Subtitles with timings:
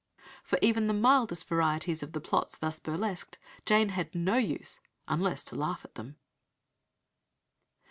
[0.43, 5.43] For even the mildest varieties of the plots thus burlesqued Jane had no use, unless
[5.43, 6.15] to laugh at them.